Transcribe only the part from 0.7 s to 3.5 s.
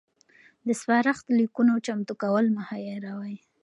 سپارښت لیکونو چمتو کول مه هیروئ.